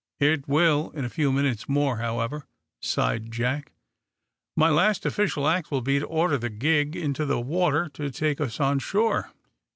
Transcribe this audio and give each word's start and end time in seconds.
"It 0.19 0.47
will, 0.47 0.89
in 0.95 1.05
a 1.05 1.09
few 1.13 1.31
minutes 1.31 1.69
more, 1.69 1.97
however," 1.97 2.47
sighed 2.81 3.31
Jack. 3.31 3.71
"My 4.57 4.67
last 4.71 5.05
official 5.05 5.47
act 5.47 5.69
will 5.69 5.81
be 5.81 5.99
to 5.99 6.07
order 6.07 6.39
the 6.39 6.49
gig 6.49 6.95
into 6.95 7.23
the 7.23 7.39
water 7.39 7.87
to 7.89 8.09
take 8.09 8.41
us 8.41 8.59
on 8.59 8.79
shore. 8.79 9.31